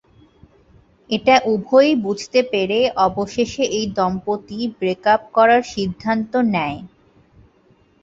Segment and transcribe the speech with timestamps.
[1.09, 6.79] এটা উভয়েই বুঝতে পেরে অবশেষে এই দম্পতি ব্রেক আপ করার সিদ্ধান্ত নেয়।